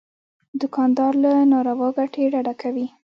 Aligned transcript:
دوکاندار 0.59 1.13
له 1.23 1.31
ناروا 1.51 1.89
ګټې 1.97 2.23
ډډه 2.33 2.53
کوي. 2.61 2.87